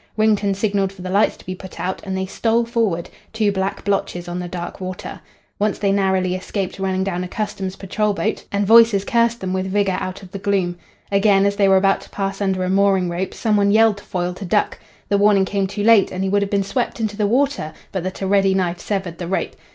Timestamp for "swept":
16.63-16.99